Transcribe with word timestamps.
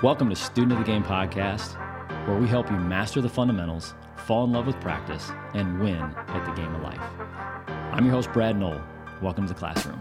Welcome 0.00 0.30
to 0.30 0.36
Student 0.36 0.74
of 0.74 0.78
the 0.78 0.84
Game 0.84 1.02
podcast, 1.02 1.76
where 2.28 2.38
we 2.38 2.46
help 2.46 2.70
you 2.70 2.76
master 2.76 3.20
the 3.20 3.28
fundamentals, 3.28 3.94
fall 4.14 4.44
in 4.44 4.52
love 4.52 4.64
with 4.64 4.78
practice, 4.80 5.28
and 5.54 5.80
win 5.80 5.96
at 5.96 6.46
the 6.46 6.52
game 6.52 6.72
of 6.72 6.82
life. 6.82 7.00
I'm 7.66 8.04
your 8.04 8.14
host, 8.14 8.32
Brad 8.32 8.56
Noll. 8.56 8.80
Welcome 9.20 9.48
to 9.48 9.52
the 9.52 9.58
classroom. 9.58 10.00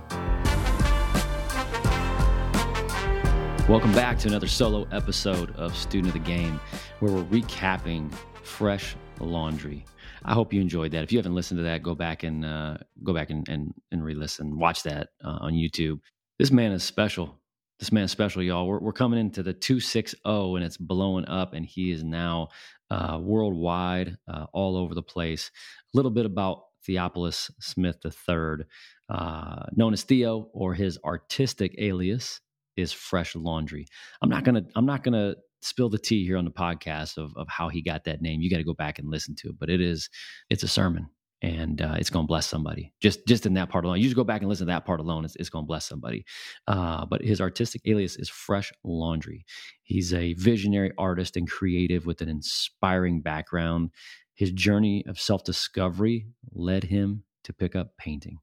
Welcome 3.67 3.91
back 3.93 4.19
to 4.19 4.27
another 4.27 4.45
solo 4.45 4.87
episode 4.91 5.55
of 5.55 5.75
Student 5.75 6.15
of 6.15 6.23
the 6.23 6.29
Game, 6.29 6.59
where 6.99 7.11
we're 7.11 7.23
recapping 7.23 8.13
Phresh 8.43 8.93
Laundry. 9.19 9.83
I 10.23 10.35
hope 10.35 10.53
you 10.53 10.61
enjoyed 10.61 10.91
that. 10.91 11.05
If 11.05 11.11
you 11.11 11.17
haven't 11.17 11.33
listened 11.33 11.57
to 11.57 11.63
that, 11.63 11.81
go 11.81 11.95
back 11.95 12.21
and 12.21 12.45
uh, 12.45 12.77
go 13.03 13.15
back 13.15 13.31
and 13.31 13.49
and, 13.49 13.73
and 13.91 14.05
re-listen. 14.05 14.59
Watch 14.59 14.83
that 14.83 15.09
uh, 15.25 15.39
on 15.41 15.53
YouTube. 15.53 16.01
This 16.37 16.51
man 16.51 16.71
is 16.71 16.83
special. 16.83 17.39
This 17.79 17.91
man's 17.91 18.11
special, 18.11 18.41
y'all. 18.41 18.67
We're, 18.67 18.79
we're 18.79 18.93
coming 18.93 19.19
into 19.19 19.43
the 19.43 19.53
260 19.53 20.17
and 20.25 20.63
it's 20.63 20.77
blowing 20.77 21.25
up, 21.25 21.53
and 21.53 21.65
he 21.65 21.91
is 21.91 22.03
now 22.03 22.49
uh, 22.89 23.19
worldwide, 23.21 24.17
uh, 24.27 24.45
all 24.51 24.77
over 24.77 24.95
the 24.95 25.03
place. 25.03 25.51
A 25.93 25.97
little 25.97 26.11
bit 26.11 26.25
about 26.25 26.63
Theophilus 26.85 27.51
Smith 27.59 27.97
III, 28.03 28.65
uh, 29.09 29.65
known 29.75 29.93
as 29.93 30.03
Theo, 30.03 30.49
or 30.53 30.73
his 30.73 30.97
artistic 31.05 31.75
alias 31.77 32.41
is 32.77 32.93
Phresh 32.93 33.35
Laundry. 33.35 33.85
I'm 34.21 34.29
not 34.29 34.43
gonna 34.43 34.63
I'm 34.75 34.85
not 34.85 35.03
gonna 35.03 35.35
spill 35.61 35.89
the 35.89 35.97
tea 35.97 36.25
here 36.25 36.37
on 36.37 36.45
the 36.45 36.51
podcast 36.51 37.17
of 37.17 37.31
of 37.35 37.47
how 37.49 37.69
he 37.69 37.81
got 37.81 38.05
that 38.05 38.21
name. 38.21 38.41
You 38.41 38.49
got 38.49 38.57
to 38.57 38.63
go 38.63 38.73
back 38.73 38.99
and 38.99 39.09
listen 39.09 39.35
to 39.39 39.49
it, 39.49 39.55
but 39.59 39.69
it 39.69 39.81
is 39.81 40.09
it's 40.49 40.63
a 40.63 40.67
sermon 40.67 41.09
and 41.41 41.81
uh, 41.81 41.95
it's 41.97 42.09
going 42.09 42.25
to 42.25 42.27
bless 42.27 42.47
somebody 42.47 42.93
just 42.99 43.25
just 43.27 43.45
in 43.45 43.53
that 43.53 43.69
part 43.69 43.85
alone. 43.85 43.97
You 43.97 44.03
just 44.03 44.15
go 44.15 44.23
back 44.23 44.41
and 44.41 44.49
listen 44.49 44.67
to 44.67 44.73
that 44.73 44.85
part 44.85 44.99
alone; 44.99 45.25
it's, 45.25 45.35
it's 45.35 45.49
going 45.49 45.65
to 45.65 45.67
bless 45.67 45.85
somebody. 45.85 46.25
Uh, 46.67 47.05
but 47.05 47.21
his 47.21 47.39
artistic 47.39 47.81
alias 47.85 48.15
is 48.15 48.29
Phresh 48.29 48.71
Laundry. 48.83 49.45
He's 49.83 50.13
a 50.13 50.33
visionary 50.33 50.91
artist 50.97 51.37
and 51.37 51.49
creative 51.49 52.05
with 52.05 52.21
an 52.21 52.29
inspiring 52.29 53.21
background. 53.21 53.91
His 54.33 54.51
journey 54.51 55.03
of 55.07 55.19
self 55.19 55.43
discovery 55.43 56.27
led 56.51 56.85
him 56.85 57.23
to 57.43 57.53
pick 57.53 57.75
up 57.75 57.97
painting, 57.97 58.39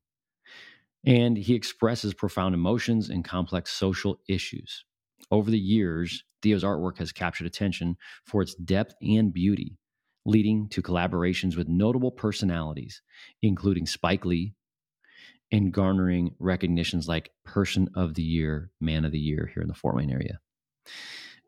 and 1.05 1.37
he 1.37 1.55
expresses 1.55 2.15
profound 2.15 2.55
emotions 2.55 3.11
and 3.11 3.25
complex 3.25 3.73
social 3.73 4.21
issues. 4.29 4.85
Over 5.31 5.51
the 5.51 5.59
years, 5.59 6.23
Theo's 6.43 6.63
artwork 6.63 6.99
has 6.99 7.11
captured 7.11 7.47
attention 7.47 7.97
for 8.25 8.43
its 8.43 8.55
depth 8.55 8.95
and 9.03 9.33
beauty 9.33 9.79
leading 10.25 10.69
to 10.71 10.83
collaborations 10.83 11.57
with 11.57 11.69
notable 11.69 12.11
personalities, 12.11 13.03
including 13.43 13.87
Spike 13.87 14.25
Lee, 14.25 14.55
and 15.53 15.73
garnering 15.73 16.35
recognitions 16.39 17.07
like 17.07 17.31
Person 17.45 17.89
of 17.95 18.15
the 18.15 18.23
Year, 18.23 18.71
Man 18.81 19.05
of 19.05 19.13
the 19.13 19.19
Year 19.19 19.51
here 19.53 19.63
in 19.63 19.69
the 19.69 19.75
Fort 19.75 19.97
Wayne 19.97 20.11
area. 20.11 20.41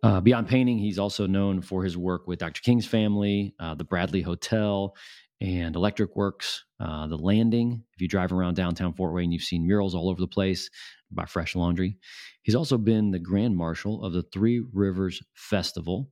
Uh, 0.03 0.21
beyond 0.21 0.47
painting, 0.49 0.79
he's 0.79 0.99
also 0.99 1.27
known 1.27 1.63
for 1.63 1.83
his 1.83 1.97
work 1.97 2.27
with 2.27 2.39
Dr. 2.39 2.61
King's 2.61 2.87
family, 2.87 3.55
uh, 3.59 3.75
the 3.75 3.85
Bradley 3.85 4.23
Hotel, 4.23 4.95
and 5.41 5.75
Electric 5.75 6.15
Works, 6.17 6.65
uh, 6.81 7.07
the 7.07 7.17
Landing. 7.17 7.83
If 7.95 8.01
you 8.01 8.09
drive 8.09 8.33
around 8.33 8.55
downtown 8.55 8.93
Fort 8.93 9.15
Wayne, 9.15 9.33
you've 9.33 9.43
seen 9.43 9.67
murals 9.67 9.95
all 9.95 10.09
over 10.09 10.21
the 10.21 10.29
place 10.29 10.71
by 11.11 11.25
Phresh 11.25 11.55
Laundry. 11.55 11.99
He's 12.43 12.55
also 12.55 12.79
been 12.79 13.11
the 13.11 13.19
Grand 13.19 13.57
Marshal 13.57 14.05
of 14.05 14.13
the 14.13 14.23
Three 14.23 14.63
Rivers 14.73 15.23
Festival, 15.35 16.11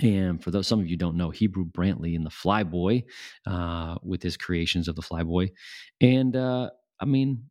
and 0.00 0.42
for 0.42 0.50
those 0.50 0.66
some 0.66 0.80
of 0.80 0.88
you 0.88 0.96
don't 0.96 1.16
know, 1.16 1.30
Hebru 1.30 1.70
Brantley 1.70 2.14
in 2.14 2.24
the 2.24 2.30
Flyboy 2.30 3.04
uh, 3.46 3.96
with 4.02 4.22
his 4.22 4.36
creations 4.36 4.88
of 4.88 4.96
the 4.96 5.02
Flyboy, 5.02 5.50
and 6.00 6.34
uh, 6.34 6.70
I 6.98 7.04
mean, 7.04 7.44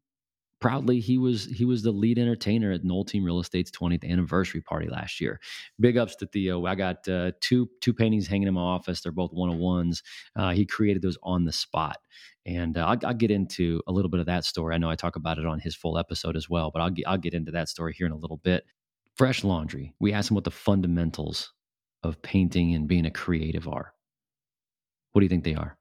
proudly 0.60 1.00
he 1.00 1.18
was 1.18 1.46
he 1.46 1.66
was 1.66 1.84
the 1.84 1.92
lead 1.92 2.20
entertainer 2.20 2.72
at 2.72 2.84
Noll 2.84 3.06
Team 3.06 3.24
Real 3.24 3.40
Estate's 3.40 3.72
20th 3.72 4.10
anniversary 4.10 4.62
party 4.62 4.88
last 4.88 5.22
year. 5.22 5.40
Big 5.80 5.98
ups 5.98 6.16
to 6.18 6.26
Theo. 6.28 6.66
I 6.66 6.76
got 6.76 7.08
uh, 7.08 7.32
two 7.40 7.70
two 7.82 7.94
paintings 7.94 8.28
hanging 8.28 8.48
in 8.48 8.54
my 8.54 8.62
office. 8.62 9.02
They're 9.02 9.12
both 9.12 9.32
one 9.32 9.50
on 9.50 9.60
ones. 9.60 10.04
Uh, 10.36 10.52
he 10.52 10.66
created 10.66 11.02
those 11.02 11.18
on 11.24 11.46
the 11.46 11.54
spot. 11.54 11.98
And 12.46 12.78
uh, 12.78 12.86
I'll, 12.86 12.98
I'll, 13.06 13.14
get 13.14 13.30
into 13.30 13.82
a 13.86 13.92
little 13.92 14.10
bit 14.10 14.22
of 14.22 14.26
that 14.26 14.44
story. 14.44 14.74
I 14.74 14.80
know 14.80 14.90
I 14.90 14.96
talk 14.96 15.18
about 15.18 15.38
it 15.38 15.46
on 15.46 15.60
his 15.60 15.76
full 15.76 16.00
episode 16.00 16.36
as 16.36 16.50
well, 16.50 16.72
but 16.72 16.82
I'll 16.82 16.90
get, 16.90 17.08
I'll 17.08 17.18
get 17.18 17.36
into 17.36 17.52
that 17.52 17.70
story 17.70 17.94
here 17.94 18.08
in 18.08 18.12
a 18.12 18.18
little 18.18 18.38
bit. 18.38 18.64
Phresh 19.20 19.44
Laundry. 19.44 19.94
We 20.00 20.14
asked 20.14 20.32
him 20.32 20.36
what 20.36 20.46
the 20.46 20.52
fundamentals 20.52 21.52
of 22.04 22.22
painting 22.22 22.74
and 22.74 22.88
being 22.88 23.06
a 23.06 23.12
creative 23.12 23.68
are? 23.68 23.94
What 25.12 25.22
do 25.22 25.26
you 25.26 25.30
think 25.30 25.44
they 25.44 25.56
are? 25.56 25.78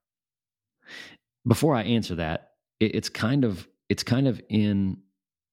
Before 1.47 1.75
I 1.75 1.83
answer 1.83 2.17
that, 2.17 2.53
it, 2.81 2.95
it's 2.95 3.09
kind 3.09 3.45
of 3.45 3.69
it's 3.89 4.03
kind 4.03 4.29
of 4.29 4.41
in 4.49 4.99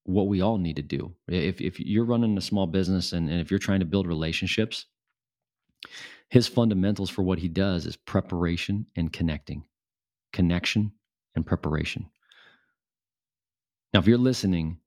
what 0.04 0.28
we 0.28 0.42
all 0.42 0.58
need 0.58 0.76
to 0.76 0.82
do. 0.82 1.14
If 1.28 1.62
if 1.62 1.80
you're 1.80 2.06
running 2.06 2.38
a 2.38 2.42
small 2.42 2.68
business 2.68 3.14
and, 3.14 3.30
and 3.30 3.40
if 3.40 3.50
you're 3.50 3.60
trying 3.60 3.80
to 3.80 3.86
build 3.86 4.08
relationships, 4.08 4.86
his 6.30 6.48
fundamentals 6.48 7.10
for 7.10 7.24
what 7.24 7.40
he 7.40 7.48
does 7.48 7.86
is 7.86 7.96
preparation 7.96 8.88
and 8.96 9.12
connecting. 9.12 9.66
Connection 10.34 10.92
and 11.36 11.46
preparation. 11.46 12.10
Now, 13.94 14.00
if 14.00 14.08
you're 14.08 14.18
listening 14.18 14.80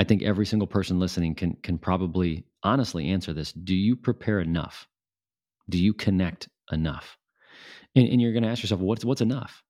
I 0.00 0.04
think 0.04 0.22
every 0.22 0.46
single 0.46 0.66
person 0.66 0.98
listening 0.98 1.34
can 1.34 1.58
can 1.62 1.76
probably 1.76 2.46
honestly 2.62 3.10
answer 3.10 3.34
this. 3.34 3.52
Do 3.52 3.74
you 3.74 3.94
prepare 3.94 4.40
enough? 4.40 4.88
Do 5.68 5.76
you 5.76 5.92
connect 5.92 6.48
enough? 6.72 7.18
And, 7.94 8.08
and 8.08 8.18
you're 8.18 8.32
going 8.32 8.44
to 8.44 8.48
ask 8.48 8.62
yourself, 8.62 8.80
what's 8.80 9.04
what's 9.04 9.20
enough? 9.20 9.62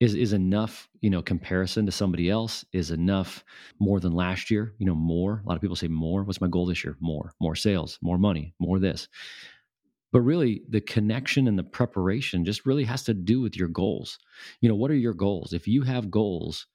Is 0.00 0.16
is 0.16 0.32
enough, 0.32 0.88
you 1.02 1.08
know, 1.08 1.22
comparison 1.22 1.86
to 1.86 1.92
somebody 1.92 2.30
else? 2.30 2.64
Is 2.72 2.90
enough 2.90 3.44
more 3.78 4.00
than 4.00 4.10
last 4.10 4.50
year? 4.50 4.74
You 4.78 4.86
know, 4.86 4.96
more. 4.96 5.40
A 5.44 5.48
lot 5.48 5.54
of 5.54 5.60
people 5.60 5.76
say 5.76 5.86
more. 5.86 6.24
What's 6.24 6.40
my 6.40 6.48
goal 6.48 6.66
this 6.66 6.82
year? 6.82 6.96
More, 6.98 7.32
more 7.40 7.54
sales, 7.54 8.00
more 8.02 8.18
money, 8.18 8.54
more 8.58 8.80
this. 8.80 9.06
But 10.10 10.22
really, 10.22 10.62
the 10.68 10.80
connection 10.80 11.46
and 11.46 11.56
the 11.56 11.62
preparation 11.62 12.44
just 12.44 12.66
really 12.66 12.84
has 12.84 13.04
to 13.04 13.14
do 13.14 13.40
with 13.40 13.56
your 13.56 13.68
goals. 13.68 14.18
You 14.60 14.68
know, 14.68 14.74
what 14.74 14.90
are 14.90 14.96
your 14.96 15.14
goals? 15.14 15.52
If 15.52 15.68
you 15.68 15.82
have 15.82 16.10
goals 16.10 16.66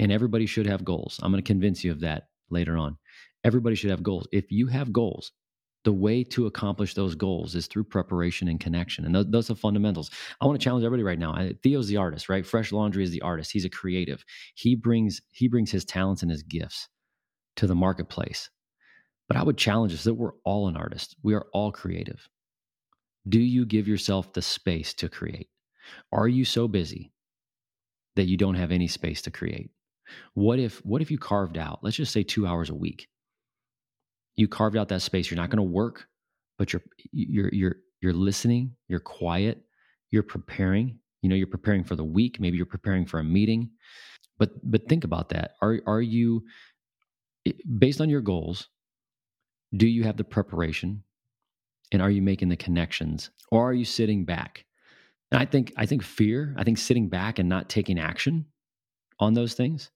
and 0.00 0.10
everybody 0.10 0.46
should 0.46 0.66
have 0.66 0.84
goals. 0.84 1.20
I'm 1.22 1.30
going 1.30 1.42
to 1.42 1.46
convince 1.46 1.84
you 1.84 1.92
of 1.92 2.00
that 2.00 2.28
later 2.50 2.76
on. 2.76 2.96
Everybody 3.44 3.76
should 3.76 3.90
have 3.90 4.02
goals. 4.02 4.26
If 4.32 4.50
you 4.50 4.66
have 4.66 4.92
goals, 4.92 5.32
the 5.84 5.92
way 5.92 6.24
to 6.24 6.46
accomplish 6.46 6.94
those 6.94 7.14
goals 7.14 7.54
is 7.54 7.66
through 7.66 7.84
preparation 7.84 8.48
and 8.48 8.58
connection. 8.58 9.04
And 9.04 9.14
those, 9.14 9.26
those 9.28 9.50
are 9.50 9.54
fundamentals. 9.54 10.10
I 10.40 10.46
want 10.46 10.58
to 10.60 10.64
challenge 10.64 10.84
everybody 10.84 11.04
right 11.04 11.18
now. 11.18 11.50
Theo's 11.62 11.88
the 11.88 11.98
artist, 11.98 12.28
right? 12.28 12.44
Phresh 12.44 12.72
Laundry 12.72 13.04
is 13.04 13.10
the 13.10 13.22
artist. 13.22 13.52
He's 13.52 13.64
a 13.64 13.70
creative. 13.70 14.24
He 14.54 14.74
brings 14.74 15.22
he 15.32 15.48
brings 15.48 15.70
his 15.70 15.84
talents 15.84 16.22
and 16.22 16.30
his 16.30 16.42
gifts 16.42 16.88
to 17.56 17.66
the 17.66 17.74
marketplace. 17.74 18.50
But 19.28 19.36
I 19.36 19.42
would 19.42 19.58
challenge 19.58 19.94
us 19.94 20.04
that 20.04 20.14
we're 20.14 20.34
all 20.44 20.68
an 20.68 20.76
artist. 20.76 21.16
We 21.22 21.34
are 21.34 21.46
all 21.52 21.72
creative. 21.72 22.28
Do 23.28 23.38
you 23.38 23.66
give 23.66 23.86
yourself 23.86 24.32
the 24.32 24.42
space 24.42 24.94
to 24.94 25.08
create? 25.08 25.48
Are 26.12 26.28
you 26.28 26.44
so 26.44 26.68
busy 26.68 27.12
that 28.16 28.26
you 28.26 28.36
don't 28.36 28.56
have 28.56 28.72
any 28.72 28.88
space 28.88 29.22
to 29.22 29.30
create? 29.30 29.70
What 30.34 30.58
if 30.58 30.84
what 30.84 31.02
if 31.02 31.10
you 31.10 31.18
carved 31.18 31.58
out, 31.58 31.80
let's 31.82 31.96
just 31.96 32.12
say 32.12 32.22
2 32.22 32.46
hours 32.46 32.70
a 32.70 32.74
week. 32.74 33.08
You 34.36 34.48
carved 34.48 34.76
out 34.76 34.88
that 34.88 35.02
space. 35.02 35.30
You're 35.30 35.40
not 35.40 35.50
going 35.50 35.58
to 35.58 35.62
work, 35.62 36.06
but 36.58 36.72
you're 36.72 36.82
you're 37.12 37.50
you're 37.52 37.76
you're 38.00 38.14
listening, 38.14 38.76
you're 38.88 39.00
quiet, 39.00 39.62
you're 40.10 40.22
preparing. 40.22 40.98
You 41.22 41.28
know, 41.28 41.36
you're 41.36 41.46
preparing 41.46 41.84
for 41.84 41.96
the 41.96 42.04
week, 42.04 42.40
maybe 42.40 42.56
you're 42.56 42.64
preparing 42.64 43.04
for 43.04 43.18
a 43.18 43.24
meeting. 43.24 43.70
But 44.38 44.50
but 44.62 44.88
think 44.88 45.04
about 45.04 45.28
that. 45.30 45.52
Are 45.60 45.80
are 45.86 46.00
you 46.00 46.44
based 47.78 48.00
on 48.00 48.08
your 48.08 48.22
goals, 48.22 48.68
do 49.76 49.86
you 49.86 50.04
have 50.04 50.16
the 50.16 50.24
preparation 50.24 51.02
and 51.92 52.02
are 52.02 52.10
you 52.10 52.22
making 52.22 52.48
the 52.48 52.56
connections 52.56 53.30
or 53.50 53.68
are 53.68 53.74
you 53.74 53.84
sitting 53.84 54.24
back? 54.24 54.64
And 55.30 55.40
I 55.40 55.44
think 55.44 55.72
I 55.76 55.86
think 55.86 56.02
fear, 56.02 56.54
I 56.56 56.64
think 56.64 56.78
sitting 56.78 57.08
back 57.08 57.38
and 57.38 57.48
not 57.48 57.68
taking 57.68 57.98
action 57.98 58.46
on 59.18 59.34
those 59.34 59.54
things 59.54 59.90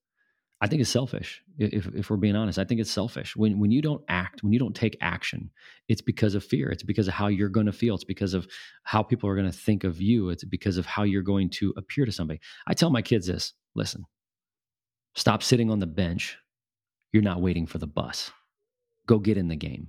I 0.60 0.66
think 0.66 0.81
it's 0.81 0.91
selfish. 0.91 1.42
If, 1.59 1.87
if 1.94 2.10
we're 2.10 2.16
being 2.16 2.37
honest, 2.37 2.59
I 2.59 2.65
think 2.65 2.81
it's 2.81 2.91
selfish. 2.91 3.37
When 3.37 3.59
when 3.59 3.70
you 3.70 3.82
don't 3.82 4.03
act, 4.09 4.42
when 4.42 4.53
you 4.53 4.59
don't 4.59 4.75
take 4.75 4.97
action, 5.00 5.50
it's 5.89 6.01
because 6.01 6.34
of 6.34 6.45
fear. 6.45 6.71
It's 6.71 6.83
because 6.83 7.09
of 7.09 7.15
how 7.15 7.27
you're 7.27 7.48
going 7.48 7.66
to 7.66 7.72
feel. 7.72 7.95
It's 7.95 8.04
because 8.04 8.34
of 8.34 8.47
how 8.84 9.03
people 9.03 9.28
are 9.28 9.34
going 9.34 9.51
to 9.51 9.56
think 9.56 9.84
of 9.84 10.01
you. 10.01 10.30
It's 10.30 10.45
because 10.45 10.78
of 10.78 10.86
how 10.86 11.03
you're 11.03 11.22
going 11.22 11.51
to 11.51 11.74
appear 11.77 12.06
to 12.06 12.12
somebody. 12.12 12.41
I 12.66 12.74
tell 12.74 12.91
my 12.91 13.03
kids 13.03 13.27
this: 13.27 13.53
listen, 13.74 14.04
stop 15.15 15.42
sitting 15.42 15.71
on 15.71 15.80
the 15.80 15.86
bench. 15.86 16.39
You're 17.12 17.22
not 17.22 17.42
waiting 17.42 17.66
for 17.66 17.78
the 17.78 17.86
bus. 17.86 18.30
Go 19.06 19.18
get 19.18 19.36
in 19.36 19.48
the 19.48 19.56
game. 19.56 19.89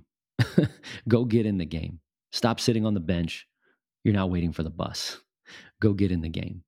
Go 1.08 1.24
get 1.24 1.46
in 1.46 1.58
the 1.58 1.64
game. 1.64 2.00
Stop 2.32 2.60
sitting 2.60 2.84
on 2.84 2.94
the 2.94 3.00
bench. 3.00 3.46
You're 4.04 4.14
not 4.14 4.30
waiting 4.30 4.52
for 4.52 4.62
the 4.62 4.70
bus. 4.70 5.18
Go 5.80 5.94
get 5.94 6.12
in 6.12 6.20
the 6.20 6.28
game 6.28 6.62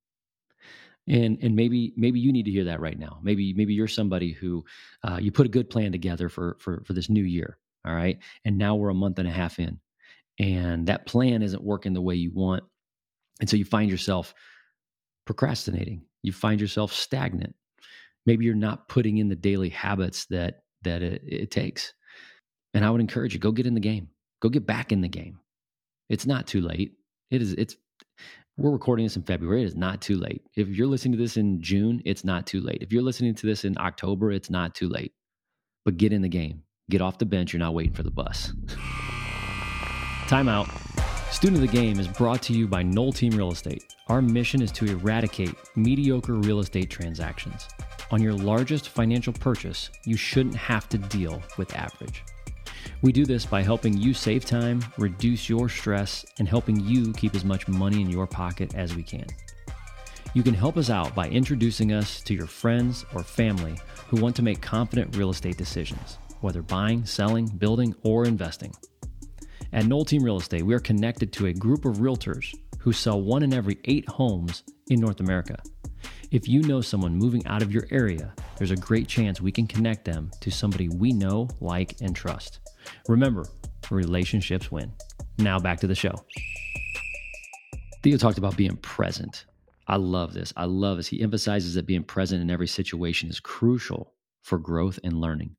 and 1.11 1.39
and 1.43 1.57
maybe 1.57 1.93
maybe 1.97 2.21
you 2.21 2.33
need 2.33 2.45
to 2.45 2.51
hear 2.51 2.65
that 2.65 2.81
right 2.81 2.99
now 2.99 3.19
maybe 3.23 3.55
maybe 3.55 3.75
you're 3.75 3.89
somebody 3.89 4.33
who 4.33 4.65
uh, 5.05 5.19
you 5.21 5.33
put 5.33 5.47
a 5.47 5.51
good 5.51 5.71
plan 5.71 5.93
together 5.93 6.29
for 6.29 6.57
for 6.61 6.83
for 6.85 6.93
this 6.93 7.11
new 7.11 7.25
year 7.25 7.59
all 7.87 7.95
right 7.95 8.19
and 8.45 8.59
now 8.59 8.75
we're 8.77 8.91
a 8.91 8.95
month 8.95 9.19
and 9.19 9.29
a 9.29 9.33
half 9.33 9.59
in 9.59 9.81
and 10.39 10.89
that 10.89 11.07
plan 11.07 11.43
isn't 11.43 11.65
working 11.65 11.95
the 11.95 12.01
way 12.03 12.15
you 12.15 12.33
want 12.35 12.65
and 13.41 13.51
so 13.51 13.57
you 13.57 13.65
find 13.65 13.91
yourself 13.91 14.35
procrastinating 15.27 16.03
you 16.23 16.33
find 16.33 16.61
yourself 16.61 16.93
stagnant 16.93 17.55
maybe 18.27 18.45
you're 18.45 18.55
not 18.55 18.89
putting 18.89 19.19
in 19.19 19.29
the 19.29 19.37
daily 19.37 19.71
habits 19.71 20.27
that 20.27 20.63
that 20.83 21.03
it, 21.03 21.23
it 21.27 21.51
takes 21.51 21.93
And 22.75 22.85
I 22.85 22.91
would 22.91 23.01
encourage 23.01 23.35
you 23.35 23.41
go 23.41 23.53
get 23.53 23.67
in 23.67 23.75
the 23.75 23.81
game. 23.81 24.09
Go 24.41 24.49
get 24.49 24.67
back 24.67 24.93
in 24.93 25.01
the 25.01 25.09
game. 25.09 25.39
It's 26.09 26.27
not 26.27 26.47
too 26.47 26.61
late. 26.61 26.95
It 27.31 27.43
is 27.43 27.53
it's 27.55 27.77
we're 28.59 28.73
recording 28.73 29.07
this 29.07 29.15
in 29.15 29.23
February. 29.23 29.63
It 29.63 29.67
is 29.67 29.77
not 29.77 30.01
too 30.01 30.17
late. 30.17 30.43
If 30.57 30.69
you're 30.69 30.89
listening 30.89 31.13
to 31.13 31.19
this 31.19 31.37
in 31.37 31.63
June, 31.63 32.03
it's 32.05 32.25
not 32.25 32.45
too 32.45 32.61
late. 32.61 32.79
If 32.81 32.93
you're 32.93 33.05
listening 33.05 33.37
to 33.37 33.47
this 33.47 33.65
in 33.65 33.79
October, 33.79 34.33
it's 34.33 34.51
not 34.51 34.75
too 34.75 34.89
late. 34.89 35.13
But 35.85 35.97
get 35.97 36.13
in 36.13 36.23
the 36.23 36.29
game. 36.29 36.65
Get 36.91 37.01
off 37.01 37.19
the 37.19 37.25
bench. 37.25 37.53
You're 37.53 37.61
not 37.61 37.75
waiting 37.75 37.93
for 37.93 38.03
the 38.03 38.11
bus. 38.11 38.53
Time 40.27 40.49
out. 40.49 40.69
Student 41.31 41.63
of 41.63 41.71
the 41.71 41.77
Game 41.77 42.01
is 42.01 42.09
brought 42.09 42.43
to 42.43 42.53
you 42.53 42.67
by 42.67 42.83
Noll 42.83 43.13
Team 43.13 43.37
Real 43.37 43.53
Estate. 43.53 43.85
Our 44.09 44.21
mission 44.21 44.61
is 44.61 44.73
to 44.73 44.87
eradicate 44.87 45.55
mediocre 45.77 46.35
real 46.35 46.59
estate 46.59 46.91
transactions. 46.91 47.69
On 48.11 48.21
your 48.21 48.33
largest 48.33 48.89
financial 48.89 49.35
purchase, 49.35 49.91
you 50.05 50.17
shouldn't 50.17 50.57
have 50.57 50.89
to 50.89 50.99
deal 50.99 51.41
with 51.59 51.77
average. 51.77 52.25
We 53.01 53.13
do 53.13 53.25
this 53.25 53.47
by 53.47 53.63
helping 53.63 53.97
you 53.97 54.13
save 54.13 54.45
time, 54.45 54.85
reduce 54.99 55.49
your 55.49 55.69
stress, 55.69 56.27
and 56.41 56.49
helping 56.49 56.81
you 56.81 57.13
keep 57.13 57.37
as 57.37 57.45
much 57.45 57.69
money 57.69 58.01
in 58.01 58.11
your 58.11 58.27
pocket 58.27 58.75
as 58.75 58.97
we 58.97 59.05
can. 59.05 59.27
You 60.35 60.43
can 60.43 60.55
help 60.55 60.77
us 60.77 60.91
out 60.91 61.15
by 61.15 61.29
introducing 61.29 61.93
us 61.93 62.21
to 62.23 62.35
your 62.35 62.49
friends 62.49 63.07
or 63.15 63.23
family 63.23 63.79
who 64.09 64.21
want 64.21 64.35
to 64.37 64.43
make 64.43 64.61
confident 64.61 65.17
real 65.17 65.31
estate 65.31 65.57
decisions, 65.57 66.19
whether 66.41 66.61
buying, 66.61 67.05
selling, 67.05 67.47
building, 67.47 67.95
or 68.03 68.25
investing. 68.25 68.75
At 69.73 69.87
Noll 69.87 70.05
Team 70.05 70.25
Real 70.25 70.39
Estate, 70.39 70.65
we 70.65 70.75
are 70.75 70.81
connected 70.81 71.33
to 71.35 71.47
a 71.47 71.53
group 71.53 71.85
of 71.85 71.99
realtors 71.99 72.53
who 72.81 72.93
sell 72.93 73.23
one 73.23 73.45
in 73.45 73.55
every 73.55 73.79
eight 73.85 74.09
homes 74.09 74.65
in 74.89 74.99
North 74.99 75.21
America. 75.21 75.57
If 76.33 76.49
you 76.49 76.63
know 76.63 76.81
someone 76.81 77.15
moving 77.15 77.47
out 77.47 77.63
of 77.63 77.73
your 77.73 77.87
area, 77.93 78.35
there's 78.57 78.73
a 78.73 78.77
great 78.77 79.07
chance 79.07 79.41
we 79.41 79.53
can 79.53 79.69
connect 79.69 80.05
them 80.05 80.33
to 80.41 80.51
somebody 80.51 80.89
we 80.89 81.13
know, 81.13 81.49
like, 81.61 81.95
and 82.01 82.15
trust. 82.15 82.59
Remember, 83.09 83.47
relationships 83.91 84.71
win. 84.71 84.93
Now 85.39 85.59
back 85.59 85.81
to 85.81 85.87
the 85.87 85.95
show. 85.95 86.15
Theo 88.03 88.17
talked 88.17 88.39
about 88.39 88.57
being 88.57 88.77
present. 88.77 89.45
I 89.87 89.97
love 89.97 90.35
this. 90.35 90.53
I 90.57 90.67
love 90.67 90.99
this. 90.99 91.09
He 91.09 91.23
emphasizes 91.23 91.75
that 91.75 91.87
being 91.87 92.05
present 92.05 92.43
in 92.43 92.51
every 92.51 92.67
situation 92.67 93.29
is 93.31 93.41
crucial 93.41 94.13
for 94.43 94.59
growth 94.59 94.99
and 95.03 95.21
learning. 95.21 95.57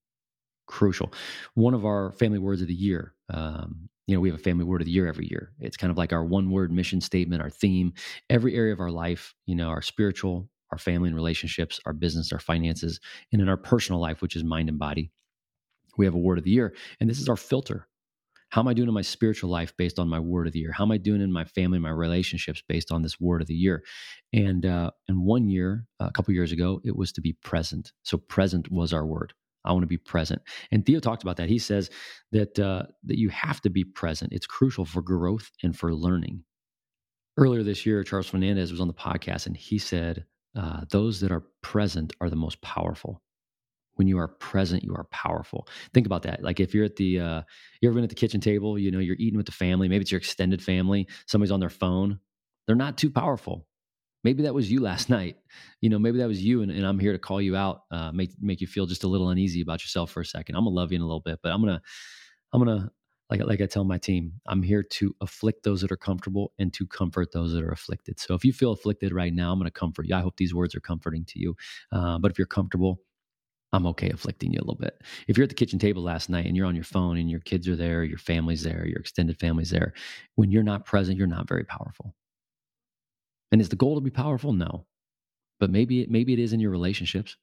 Crucial. 0.68 1.12
One 1.56 1.74
of 1.74 1.86
our 1.86 2.12
family 2.14 2.40
words 2.40 2.62
of 2.62 2.68
the 2.68 2.74
year, 2.74 3.16
um, 3.34 3.90
you 4.06 4.16
know, 4.16 4.22
we 4.22 4.30
have 4.30 4.40
a 4.40 4.44
family 4.44 4.66
word 4.66 4.82
of 4.82 4.86
the 4.86 4.92
year 4.92 5.08
every 5.08 5.28
year. 5.28 5.52
It's 5.60 5.78
kind 5.78 5.92
of 5.92 5.98
like 5.98 6.14
our 6.14 6.24
one 6.24 6.52
word 6.52 6.72
mission 6.72 7.02
statement, 7.02 7.42
our 7.42 7.50
theme, 7.50 7.94
every 8.30 8.56
area 8.56 8.74
of 8.74 8.80
our 8.80 8.92
life, 8.92 9.34
you 9.46 9.56
know, 9.56 9.70
our 9.70 9.82
spiritual, 9.82 10.50
our 10.72 10.78
family 10.78 11.08
and 11.08 11.16
relationships, 11.16 11.80
our 11.86 11.94
business, 11.94 12.32
our 12.32 12.40
finances, 12.40 13.00
and 13.32 13.42
in 13.42 13.50
our 13.50 13.58
personal 13.58 14.00
life, 14.00 14.22
which 14.22 14.36
is 14.36 14.44
mind 14.44 14.70
and 14.70 14.80
body. 14.80 15.12
We 15.98 16.06
have 16.06 16.16
a 16.16 16.20
word 16.20 16.38
of 16.38 16.44
the 16.44 16.52
year, 16.52 16.74
and 17.00 17.10
this 17.10 17.20
is 17.20 17.30
our 17.30 17.38
filter. 17.38 17.88
How 18.50 18.62
am 18.62 18.68
I 18.68 18.74
doing 18.74 18.88
in 18.88 18.96
my 18.96 19.04
spiritual 19.04 19.52
life 19.52 19.78
based 19.78 20.00
on 20.00 20.10
my 20.10 20.20
word 20.20 20.48
of 20.48 20.54
the 20.54 20.60
year? 20.60 20.72
How 20.72 20.84
am 20.84 20.92
I 20.92 20.98
doing 20.98 21.22
in 21.22 21.32
my 21.32 21.46
family, 21.46 21.78
my 21.78 21.92
relationships 21.92 22.64
based 22.68 22.92
on 22.92 23.04
this 23.04 23.20
word 23.20 23.42
of 23.42 23.48
the 23.48 23.54
year? 23.54 23.84
And 24.34 24.66
uh, 24.66 24.92
and 25.08 25.24
one 25.24 25.48
year, 25.48 25.86
a 26.00 26.12
couple 26.12 26.34
years 26.34 26.52
ago, 26.52 26.82
it 26.84 26.96
was 26.96 27.12
to 27.14 27.22
be 27.22 27.34
present. 27.44 27.92
So 28.04 28.18
present 28.18 28.72
was 28.72 28.92
our 28.92 29.06
word. 29.06 29.34
I 29.66 29.72
want 29.72 29.84
to 29.84 29.88
be 29.88 29.98
present. 29.98 30.42
And 30.72 30.86
Theo 30.86 31.00
talked 31.00 31.22
about 31.22 31.38
that. 31.38 31.50
He 31.50 31.60
says 31.60 31.92
that 32.32 32.58
uh, 32.58 32.84
that 33.04 33.20
you 33.20 33.30
have 33.30 33.62
to 33.62 33.70
be 33.70 33.84
present. 33.84 34.34
It's 34.34 34.48
crucial 34.48 34.86
for 34.86 35.02
growth 35.02 35.52
and 35.62 35.78
for 35.78 35.94
learning. 35.94 36.44
Earlier 37.38 37.64
this 37.64 37.86
year, 37.86 38.04
Charles 38.04 38.28
Fernandez 38.28 38.72
was 38.72 38.82
on 38.82 38.88
the 38.88 38.94
podcast, 38.94 39.46
and 39.46 39.56
he 39.56 39.78
said 39.78 40.26
uh, 40.56 40.82
those 40.90 41.20
that 41.22 41.32
are 41.32 41.44
present 41.62 42.14
are 42.20 42.30
the 42.30 42.36
most 42.36 42.62
powerful. 42.62 43.22
When 44.00 44.08
you 44.08 44.18
are 44.18 44.30
present, 44.30 44.84
you 44.84 44.96
are 44.96 45.04
powerful. 45.12 45.68
Think 45.94 46.06
about 46.06 46.24
that. 46.24 46.42
Like 46.42 46.62
if 46.62 46.74
you're 46.74 46.86
at 46.86 46.96
the, 46.96 47.20
uh, 47.20 47.42
you 47.82 47.90
ever 47.90 47.96
been 47.96 48.06
at 48.06 48.10
the 48.10 48.16
kitchen 48.16 48.40
table, 48.40 48.80
you 48.80 48.92
know, 48.92 49.00
you're 49.00 49.18
eating 49.20 49.36
with 49.38 49.46
the 49.46 49.52
family, 49.52 49.90
maybe 49.90 50.04
it's 50.04 50.12
your 50.12 50.20
extended 50.20 50.64
family, 50.64 51.08
somebody's 51.28 51.52
on 51.52 51.60
their 51.60 51.70
phone, 51.70 52.20
they're 52.66 52.78
not 52.78 52.98
too 52.98 53.12
powerful. 53.12 53.68
Maybe 54.24 54.44
that 54.44 54.54
was 54.54 54.72
you 54.72 54.80
last 54.82 55.10
night. 55.10 55.38
You 55.82 55.90
know, 55.90 56.00
maybe 56.00 56.20
that 56.20 56.28
was 56.30 56.42
you, 56.42 56.62
and, 56.62 56.72
and 56.72 56.86
I'm 56.86 57.00
here 57.00 57.14
to 57.14 57.20
call 57.20 57.42
you 57.42 57.56
out, 57.58 57.82
uh, 57.92 58.12
make 58.12 58.32
make 58.42 58.62
you 58.62 58.68
feel 58.68 58.86
just 58.86 59.04
a 59.04 59.08
little 59.08 59.30
uneasy 59.30 59.62
about 59.62 59.82
yourself 59.82 60.12
for 60.12 60.22
a 60.22 60.26
second. 60.26 60.56
I'm 60.56 60.64
gonna 60.64 60.76
love 60.76 60.92
you 60.92 60.98
in 60.98 61.02
a 61.02 61.06
little 61.06 61.22
bit, 61.22 61.40
but 61.44 61.52
I'm 61.52 61.62
gonna, 61.62 61.82
I'm 62.54 62.60
gonna 62.60 62.92
like 63.30 63.42
like 63.44 63.62
I 63.62 63.66
tell 63.66 63.84
my 63.84 63.98
team, 63.98 64.34
I'm 64.48 64.64
here 64.64 64.84
to 64.84 65.16
afflict 65.22 65.64
those 65.64 65.82
that 65.82 65.92
are 65.92 65.98
comfortable 65.98 66.52
and 66.60 66.74
to 66.74 66.88
comfort 66.88 67.32
those 67.32 67.54
that 67.54 67.64
are 67.64 67.72
afflicted. 67.72 68.20
So 68.20 68.34
if 68.34 68.44
you 68.44 68.54
feel 68.54 68.72
afflicted 68.72 69.14
right 69.14 69.34
now, 69.34 69.52
I'm 69.52 69.60
going 69.60 69.68
to 69.68 69.72
comfort 69.72 70.08
you. 70.08 70.16
I 70.16 70.22
hope 70.22 70.38
these 70.38 70.54
words 70.54 70.74
are 70.76 70.80
comforting 70.80 71.26
to 71.26 71.40
you. 71.40 71.56
Uh, 71.92 72.18
but 72.18 72.32
if 72.32 72.40
you're 72.40 72.48
comfortable, 72.48 73.00
I'm 73.72 73.86
okay 73.88 74.10
afflicting 74.10 74.52
you 74.52 74.60
a 74.60 74.66
little 74.66 74.76
bit. 74.76 75.02
If 75.28 75.38
you're 75.38 75.44
at 75.44 75.50
the 75.50 75.56
kitchen 75.56 75.80
table 75.80 76.02
last 76.02 76.30
night 76.30 76.46
and 76.46 76.58
you're 76.58 76.66
on 76.66 76.76
your 76.76 76.84
phone 76.84 77.18
and 77.18 77.30
your 77.30 77.40
kids 77.42 77.68
are 77.68 77.76
there, 77.76 78.04
your 78.04 78.18
family's 78.18 78.64
there, 78.64 78.86
your 78.88 79.00
extended 79.00 79.40
family's 79.40 79.70
there, 79.70 79.94
when 80.36 80.52
you're 80.52 80.64
not 80.64 80.86
present, 80.86 81.18
you're 81.18 81.28
not 81.28 81.48
very 81.48 81.64
powerful. 81.64 82.16
And 83.52 83.62
is 83.62 83.70
the 83.70 83.76
goal 83.76 83.96
to 83.96 84.02
be 84.02 84.10
powerful? 84.10 84.54
No. 84.54 84.86
But 85.60 85.70
maybe 85.70 86.02
it, 86.02 86.10
maybe 86.10 86.34
it 86.34 86.40
is 86.40 86.54
in 86.54 86.60
your 86.60 86.72
relationships. 86.72 87.36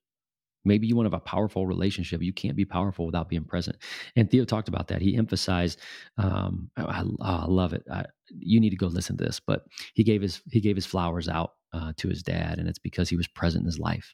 Maybe 0.65 0.89
you 0.89 0.97
want 0.97 1.07
to 1.07 1.15
have 1.15 1.21
a 1.21 1.25
powerful 1.25 1.65
relationship. 1.65 2.23
You 2.23 2.33
can't 2.33 2.57
be 2.57 2.65
powerful 2.65 3.07
without 3.07 3.29
being 3.29 3.45
present. 3.45 3.77
And 4.17 4.29
Theo 4.29 4.45
talked 4.45 4.67
about 4.67 4.89
that. 4.89 5.01
He 5.01 5.17
emphasized, 5.17 5.79
um, 6.19 6.71
I, 6.77 7.05
I, 7.21 7.45
love 7.47 7.73
it. 7.73 7.85
I, 7.91 8.05
you 8.37 8.59
need 8.59 8.71
to 8.71 8.77
go 8.77 8.89
listen 8.89 9.17
to 9.17 9.25
this. 9.25 9.41
But 9.41 9.67
he 9.95 10.03
gave 10.03 10.23
his 10.23 10.43
he 10.51 10.61
gave 10.61 10.75
his 10.75 10.87
flowers 10.87 11.29
out 11.29 11.53
uh, 11.73 11.93
to 11.99 12.09
his 12.09 12.25
dad, 12.25 12.59
and 12.59 12.69
it's 12.69 12.81
because 12.81 13.09
he 13.09 13.17
was 13.17 13.29
present 13.29 13.63
in 13.63 13.67
his 13.67 13.79
life. 13.79 14.13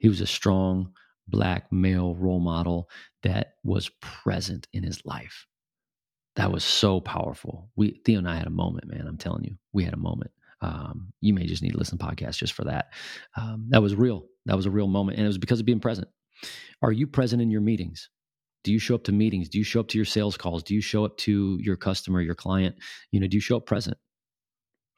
He 0.00 0.08
was 0.08 0.20
a 0.20 0.26
strong 0.26 0.92
black 1.28 1.70
male 1.70 2.16
role 2.16 2.40
model 2.40 2.90
that 3.22 3.54
was 3.62 3.90
present 4.00 4.66
in 4.72 4.82
his 4.82 5.04
life. 5.06 5.46
That 6.36 6.50
was 6.50 6.64
so 6.64 7.00
powerful. 7.00 7.70
We 7.76 8.00
Theo 8.04 8.18
and 8.18 8.28
I 8.28 8.36
had 8.36 8.46
a 8.46 8.50
moment, 8.50 8.88
man. 8.88 9.06
I'm 9.06 9.18
telling 9.18 9.44
you, 9.44 9.56
we 9.72 9.84
had 9.84 9.94
a 9.94 9.98
moment. 9.98 10.32
Um, 10.62 11.12
you 11.20 11.32
may 11.34 11.46
just 11.46 11.62
need 11.62 11.72
to 11.72 11.78
listen 11.78 11.98
to 11.98 12.30
just 12.32 12.52
for 12.52 12.64
that. 12.64 12.92
Um, 13.36 13.66
that 13.70 13.82
was 13.82 13.94
real. 13.94 14.26
That 14.46 14.56
was 14.56 14.66
a 14.66 14.70
real 14.70 14.88
moment. 14.88 15.18
And 15.18 15.24
it 15.24 15.28
was 15.28 15.38
because 15.38 15.60
of 15.60 15.66
being 15.66 15.80
present. 15.80 16.08
Are 16.82 16.92
you 16.92 17.06
present 17.06 17.42
in 17.42 17.50
your 17.50 17.60
meetings? 17.60 18.08
Do 18.64 18.72
you 18.72 18.78
show 18.78 18.94
up 18.94 19.04
to 19.04 19.12
meetings? 19.12 19.48
Do 19.48 19.58
you 19.58 19.64
show 19.64 19.80
up 19.80 19.88
to 19.88 19.98
your 19.98 20.04
sales 20.04 20.36
calls? 20.36 20.62
Do 20.62 20.74
you 20.74 20.82
show 20.82 21.04
up 21.04 21.16
to 21.18 21.58
your 21.60 21.76
customer, 21.76 22.20
your 22.20 22.34
client? 22.34 22.76
You 23.10 23.20
know, 23.20 23.26
do 23.26 23.36
you 23.36 23.40
show 23.40 23.56
up 23.56 23.66
present? 23.66 23.96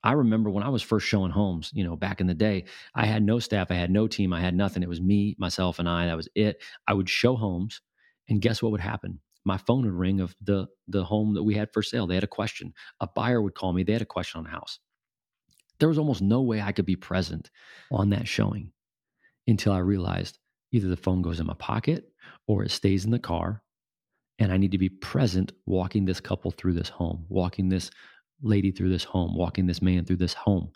I 0.05 0.13
remember 0.13 0.51
when 0.51 0.65
I 0.65 0.69
was 0.71 0.83
first 0.83 1.07
showing 1.07 1.33
homes, 1.33 1.71
you 1.75 1.85
know, 1.85 1.97
back 1.97 2.21
in 2.21 2.27
the 2.27 2.35
day, 2.35 2.65
I 2.95 3.07
had 3.07 3.23
no 3.23 3.39
staff, 3.39 3.71
I 3.71 3.75
had 3.75 3.91
no 3.91 4.09
team, 4.09 4.33
I 4.33 4.41
had 4.41 4.55
nothing. 4.55 4.83
It 4.83 4.89
was 4.89 5.01
me, 5.01 5.37
myself, 5.39 5.79
and 5.79 5.89
I. 5.89 6.07
That 6.07 6.17
was 6.17 6.29
it. 6.35 6.63
I 6.89 6.95
would 6.95 7.09
show 7.09 7.37
homes, 7.37 7.81
and 8.29 8.43
guess 8.43 8.63
what 8.63 8.73
would 8.73 8.81
happen? 8.81 9.21
My 9.45 9.59
phone 9.59 9.85
would 9.85 9.93
ring 9.95 10.21
of 10.21 10.35
the 10.43 10.69
the 10.89 11.05
home 11.05 11.35
that 11.35 11.43
we 11.45 11.55
had 11.55 11.73
for 11.73 11.83
sale. 11.83 12.07
They 12.07 12.15
had 12.17 12.25
a 12.25 12.29
question. 12.29 12.75
A 13.01 13.09
buyer 13.09 13.43
would 13.43 13.55
call 13.55 13.73
me. 13.73 13.85
They 13.85 13.95
had 13.95 14.03
a 14.03 14.07
question 14.07 14.41
on 14.41 14.47
a 14.47 14.51
house 14.51 14.79
there 15.79 15.89
was 15.89 15.99
almost 15.99 16.23
no 16.23 16.43
way 16.43 16.63
I 16.63 16.73
could 16.73 16.87
be 16.87 16.97
present 16.97 17.51
on 17.91 18.11
that 18.11 18.29
showing 18.29 18.73
until 19.49 19.73
I 19.73 19.79
realized 19.79 20.39
either 20.73 20.89
the 20.89 20.97
phone 20.97 21.23
goes 21.23 21.41
in 21.41 21.47
my 21.47 21.55
pocket 21.55 22.07
or 22.47 22.65
it 22.65 22.71
stays 22.71 23.05
in 23.05 23.11
the 23.11 23.19
car. 23.19 23.63
And 24.39 24.53
I 24.53 24.59
need 24.59 24.73
to 24.73 24.79
be 24.79 24.89
present 24.89 25.53
walking 25.67 26.05
this 26.07 26.21
couple 26.21 26.51
through 26.51 26.75
this 26.75 26.89
home, 26.89 27.27
walking 27.29 27.69
this 27.69 27.91
lady 28.43 28.73
through 28.73 28.91
this 28.91 29.05
home, 29.05 29.37
walking 29.37 29.67
this 29.67 29.83
man 29.83 30.05
through 30.05 30.17
this 30.17 30.35
home. 30.35 30.73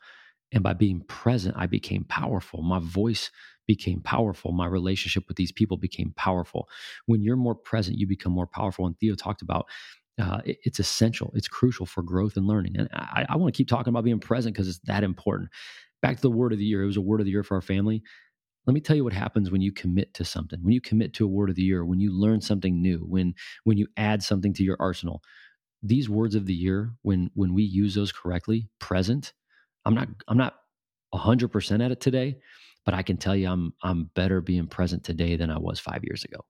And 0.52 0.62
by 0.62 0.74
being 0.74 1.02
present, 1.02 1.56
I 1.58 1.66
became 1.66 2.04
powerful. 2.04 2.62
My 2.62 2.78
voice 2.80 3.30
became 3.66 4.00
powerful. 4.00 4.52
My 4.52 4.66
relationship 4.66 5.24
with 5.28 5.36
these 5.36 5.52
people 5.52 5.76
became 5.76 6.12
powerful. 6.16 6.68
When 7.06 7.22
you're 7.22 7.36
more 7.36 7.54
present, 7.54 7.98
you 7.98 8.06
become 8.06 8.32
more 8.32 8.46
powerful. 8.46 8.86
And 8.86 8.98
Theo 8.98 9.14
talked 9.14 9.42
about 9.42 9.66
uh, 10.20 10.40
it, 10.44 10.58
it's 10.64 10.80
essential. 10.80 11.32
It's 11.34 11.48
crucial 11.48 11.86
for 11.86 12.02
growth 12.02 12.36
and 12.36 12.46
learning. 12.46 12.76
And 12.78 12.88
I, 12.94 13.26
I 13.30 13.36
want 13.36 13.54
to 13.54 13.58
keep 13.58 13.68
talking 13.68 13.90
about 13.92 14.04
being 14.04 14.20
present 14.20 14.54
because 14.54 14.68
it's 14.68 14.80
that 14.84 15.04
important. 15.04 15.50
Back 16.02 16.16
to 16.16 16.22
the 16.22 16.30
word 16.30 16.52
of 16.52 16.58
the 16.58 16.64
year. 16.64 16.82
It 16.82 16.86
was 16.86 16.96
a 16.96 17.02
word 17.02 17.20
of 17.20 17.26
the 17.26 17.32
year 17.32 17.42
for 17.42 17.56
our 17.56 17.62
family. 17.62 18.02
Let 18.66 18.74
me 18.74 18.80
tell 18.80 18.96
you 18.96 19.04
what 19.04 19.12
happens 19.12 19.50
when 19.50 19.62
you 19.62 19.72
commit 19.72 20.14
to 20.14 20.24
something. 20.24 20.60
When 20.62 20.72
you 20.72 20.80
commit 20.80 21.14
to 21.14 21.24
a 21.24 21.28
word 21.28 21.50
of 21.50 21.56
the 21.56 21.62
year, 21.62 21.84
when 21.84 22.00
you 22.00 22.12
learn 22.12 22.40
something 22.40 22.80
new, 22.80 22.98
when 23.00 23.34
when 23.64 23.78
you 23.78 23.88
add 23.96 24.22
something 24.22 24.54
to 24.54 24.64
your 24.64 24.76
arsenal. 24.80 25.22
These 25.82 26.08
words 26.08 26.34
of 26.34 26.46
the 26.46 26.54
year, 26.54 26.92
when 27.02 27.30
when 27.34 27.54
we 27.54 27.62
use 27.62 27.94
those 27.94 28.12
correctly, 28.12 28.68
present. 28.78 29.32
I'm 29.84 29.94
not 29.94 30.08
I'm 30.28 30.38
not 30.38 30.56
100% 31.14 31.84
at 31.84 31.92
it 31.92 32.00
today, 32.00 32.38
but 32.84 32.94
I 32.94 33.02
can 33.02 33.16
tell 33.16 33.36
you 33.36 33.48
I'm 33.48 33.72
I'm 33.82 34.10
better 34.14 34.40
being 34.40 34.66
present 34.66 35.04
today 35.04 35.36
than 35.36 35.50
I 35.50 35.58
was 35.58 35.78
5 35.78 36.02
years 36.04 36.24
ago. 36.24 36.44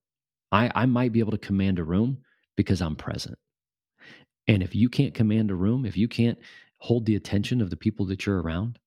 I 0.52 0.71
I 0.75 0.87
might 0.87 1.12
be 1.12 1.21
able 1.21 1.33
to 1.33 1.38
command 1.38 1.78
a 1.78 1.85
room 1.85 2.18
because 2.56 2.80
I'm 2.80 2.97
present. 2.97 3.37
And 4.49 4.62
if 4.62 4.75
you 4.75 4.88
can't 4.88 5.14
command 5.14 5.50
a 5.50 5.54
room, 5.54 5.85
if 5.85 5.97
you 5.97 6.09
can't 6.09 6.38
hold 6.78 7.06
the 7.06 7.16
attention 7.16 7.61
of 7.61 7.71
the 7.71 7.76
people 7.76 8.06
that 8.06 8.26
you're 8.26 8.40
around, 8.40 8.78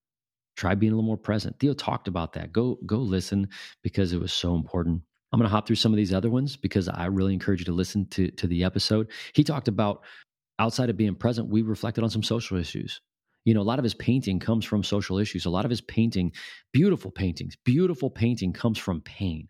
try 0.56 0.76
being 0.76 0.92
a 0.92 0.96
little 0.96 1.08
more 1.08 1.18
present. 1.18 1.60
Theo 1.60 1.74
talked 1.74 2.08
about 2.08 2.34
that. 2.34 2.54
Go 2.54 2.80
go 2.86 2.98
listen 2.98 3.50
because 3.82 4.14
it 4.14 4.20
was 4.20 4.34
so 4.34 4.56
important. 4.56 5.02
I'm 5.32 5.40
going 5.40 5.48
to 5.48 5.52
hop 5.52 5.68
through 5.68 5.76
some 5.76 5.94
of 5.94 5.98
these 5.98 6.14
other 6.14 6.30
ones 6.30 6.58
because 6.58 6.90
I 6.90 7.06
really 7.06 7.34
encourage 7.34 7.60
you 7.60 7.66
to 7.66 7.72
listen 7.72 8.08
to 8.08 8.30
to 8.32 8.48
the 8.48 8.64
episode. 8.64 9.10
He 9.34 9.44
talked 9.44 9.68
about 9.68 10.04
outside 10.60 10.90
of 10.90 10.98
being 10.98 11.16
present, 11.16 11.50
we 11.50 11.62
reflected 11.64 12.04
on 12.04 12.10
some 12.12 12.24
social 12.24 12.58
issues. 12.58 13.02
You 13.46 13.54
know, 13.56 13.62
a 13.62 13.64
lot 13.64 13.80
of 13.80 13.84
his 13.84 13.96
painting 13.96 14.40
comes 14.40 14.66
from 14.66 14.84
social 14.84 15.18
issues. 15.18 15.46
A 15.46 15.50
lot 15.50 15.66
of 15.66 15.72
his 15.72 15.82
painting, 15.82 16.34
beautiful 16.74 17.12
paintings, 17.12 17.56
beautiful 17.64 18.10
painting 18.12 18.54
comes 18.54 18.78
from 18.78 19.02
pain. 19.02 19.48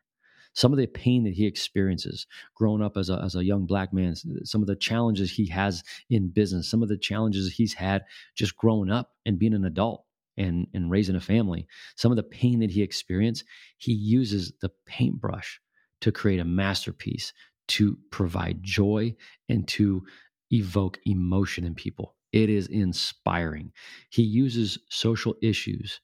some 0.53 0.71
of 0.73 0.77
the 0.79 0.87
pain 0.87 1.23
that 1.23 1.33
he 1.33 1.45
experiences 1.45 2.27
growing 2.55 2.81
up 2.81 2.97
as 2.97 3.09
a, 3.09 3.21
as 3.23 3.35
a 3.35 3.45
young 3.45 3.65
black 3.65 3.93
man, 3.93 4.15
some 4.43 4.61
of 4.61 4.67
the 4.67 4.75
challenges 4.75 5.31
he 5.31 5.47
has 5.47 5.83
in 6.09 6.29
business, 6.29 6.69
some 6.69 6.83
of 6.83 6.89
the 6.89 6.97
challenges 6.97 7.53
he's 7.53 7.73
had 7.73 8.03
just 8.35 8.57
growing 8.57 8.91
up 8.91 9.11
and 9.25 9.39
being 9.39 9.53
an 9.53 9.65
adult 9.65 10.05
and, 10.37 10.67
and 10.73 10.89
raising 10.89 11.15
a 11.15 11.21
family, 11.21 11.67
some 11.95 12.11
of 12.11 12.15
the 12.15 12.23
pain 12.23 12.59
that 12.59 12.71
he 12.71 12.81
experienced, 12.81 13.43
he 13.77 13.93
uses 13.93 14.53
the 14.61 14.71
paintbrush 14.85 15.59
to 16.01 16.11
create 16.11 16.39
a 16.39 16.45
masterpiece 16.45 17.33
to 17.67 17.97
provide 18.09 18.63
joy 18.63 19.15
and 19.47 19.67
to 19.67 20.03
evoke 20.51 20.99
emotion 21.05 21.65
in 21.65 21.75
people. 21.75 22.15
It 22.31 22.49
is 22.49 22.67
inspiring. 22.67 23.71
He 24.09 24.23
uses 24.23 24.77
social 24.89 25.35
issues 25.41 26.01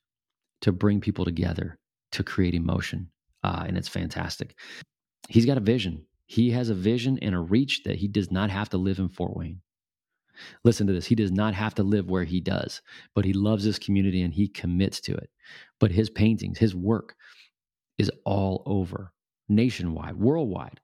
to 0.62 0.72
bring 0.72 1.02
people 1.02 1.26
together 1.26 1.78
to 2.12 2.24
create 2.24 2.56
emotion, 2.56 3.12
uh, 3.44 3.66
and 3.68 3.78
it's 3.78 3.88
fantastic. 3.88 4.56
He's 5.30 5.46
got 5.46 5.58
a 5.58 5.62
vision. 5.62 6.06
He 6.28 6.52
has 6.52 6.70
a 6.70 6.76
vision 6.76 7.20
and 7.22 7.36
a 7.36 7.40
reach 7.40 7.84
that 7.84 7.98
he 7.98 8.08
does 8.08 8.32
not 8.32 8.50
have 8.50 8.70
to 8.70 8.78
live 8.78 9.00
in 9.00 9.10
Fort 9.10 9.36
Wayne. 9.36 9.62
Listen 10.64 10.88
to 10.88 10.94
this. 10.94 11.06
He 11.06 11.16
does 11.16 11.32
not 11.32 11.54
have 11.54 11.76
to 11.76 11.84
live 11.84 12.10
where 12.10 12.24
he 12.24 12.42
does, 12.42 12.82
but 13.14 13.26
he 13.26 13.34
loves 13.34 13.64
this 13.64 13.80
community 13.80 14.22
and 14.22 14.34
he 14.34 14.48
commits 14.48 15.00
to 15.02 15.16
it. 15.16 15.30
But 15.80 15.92
his 15.92 16.10
paintings, 16.10 16.58
his 16.58 16.76
work 16.76 17.16
is 17.98 18.12
all 18.26 18.64
over, 18.66 19.14
nationwide, 19.48 20.16
worldwide. 20.16 20.82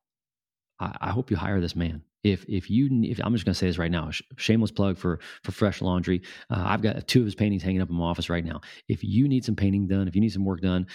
I, 0.80 0.96
I 1.02 1.10
hope 1.10 1.32
you 1.32 1.38
hire 1.38 1.60
this 1.60 1.76
man 1.76 2.04
if 2.24 2.46
if 2.48 2.70
you 2.70 2.90
if 3.04 3.20
I'm 3.24 3.34
just 3.34 3.46
going 3.46 3.54
to 3.54 3.58
say 3.58 3.68
this 3.68 3.78
right 3.78 3.92
now, 3.92 4.10
shameless 4.38 4.72
plug 4.72 4.98
for 4.98 5.20
for 5.44 5.52
Phresh 5.52 5.82
Laundry. 5.82 6.22
Uh, 6.50 6.64
I've 6.66 6.82
got 6.82 7.08
two 7.08 7.20
of 7.20 7.26
his 7.26 7.36
paintings 7.36 7.64
hanging 7.64 7.82
up 7.82 7.90
in 7.90 7.96
my 7.96 8.06
office 8.06 8.30
right 8.30 8.46
now. 8.46 8.62
If 8.88 9.04
you 9.04 9.28
need 9.28 9.44
some 9.44 9.56
painting 9.56 9.88
done, 9.88 10.08
if 10.08 10.16
you 10.16 10.22
need 10.22 10.34
some 10.34 10.46
work 10.46 10.62
done, 10.62 10.88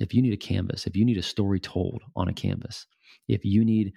if 0.00 0.14
you 0.14 0.22
need 0.22 0.32
a 0.32 0.38
canvas, 0.38 0.86
if 0.86 0.96
you 0.96 1.04
need 1.04 1.18
a 1.18 1.22
story 1.22 1.60
told 1.60 2.02
on 2.16 2.28
a 2.28 2.32
canvas, 2.32 2.86
if 3.28 3.44
you 3.44 3.64
need 3.64 3.92